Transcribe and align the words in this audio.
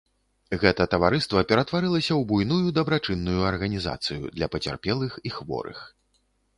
Гэта 0.61 0.87
таварыства 0.93 1.43
ператварылася 1.51 2.09
ў 2.15 2.21
буйную 2.33 2.73
дабрачынную 2.79 3.39
арганізацыю 3.53 4.23
для 4.41 4.53
пацярпелых 4.53 5.11
і 5.29 5.39
хворых. 5.41 5.89